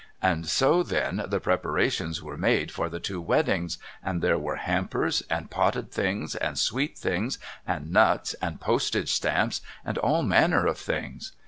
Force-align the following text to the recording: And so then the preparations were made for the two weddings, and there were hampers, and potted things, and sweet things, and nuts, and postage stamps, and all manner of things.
And 0.23 0.47
so 0.47 0.81
then 0.81 1.25
the 1.27 1.39
preparations 1.39 2.23
were 2.23 2.35
made 2.35 2.71
for 2.71 2.89
the 2.89 2.99
two 2.99 3.21
weddings, 3.21 3.77
and 4.03 4.19
there 4.19 4.39
were 4.39 4.55
hampers, 4.55 5.21
and 5.29 5.51
potted 5.51 5.91
things, 5.91 6.33
and 6.35 6.57
sweet 6.57 6.97
things, 6.97 7.37
and 7.67 7.91
nuts, 7.91 8.33
and 8.41 8.59
postage 8.59 9.11
stamps, 9.11 9.61
and 9.85 9.99
all 9.99 10.23
manner 10.23 10.65
of 10.65 10.79
things. 10.79 11.33